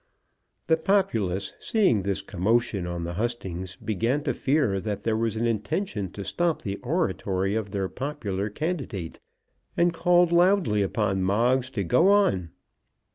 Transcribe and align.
The 0.65 0.77
populace, 0.77 1.53
seeing 1.59 2.01
this 2.01 2.23
commotion 2.23 2.87
on 2.87 3.03
the 3.03 3.13
hustings, 3.13 3.75
began 3.75 4.23
to 4.23 4.33
fear 4.33 4.79
that 4.79 5.03
there 5.03 5.15
was 5.15 5.35
an 5.35 5.45
intention 5.45 6.09
to 6.13 6.25
stop 6.25 6.63
the 6.63 6.77
oratory 6.77 7.53
of 7.53 7.69
their 7.69 7.87
popular 7.87 8.49
candidate, 8.49 9.19
and 9.77 9.93
called 9.93 10.31
loudly 10.31 10.81
upon 10.81 11.21
Moggs 11.21 11.69
to 11.73 11.83
go 11.83 12.07
on. 12.07 12.49